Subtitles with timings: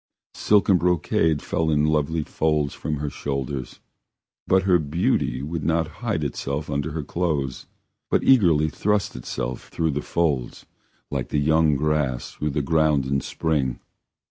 [0.33, 3.79] Silk and brocade fell in lovely folds from her shoulders,
[4.47, 7.67] but her beauty would not hide itself under her clothes,
[8.09, 10.65] but eagerly thrust itself through the folds,
[11.11, 13.79] like the young grass through the ground in spring.